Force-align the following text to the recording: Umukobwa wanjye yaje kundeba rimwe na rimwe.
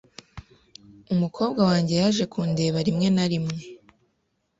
Umukobwa 1.13 1.61
wanjye 1.69 1.93
yaje 2.01 2.23
kundeba 2.33 2.77
rimwe 2.87 3.07
na 3.15 3.25
rimwe. 3.31 3.57